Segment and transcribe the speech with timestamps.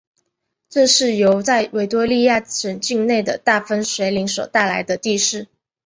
[0.67, 5.47] 这是由在维多利亚省境内的大分水岭所带来的地势。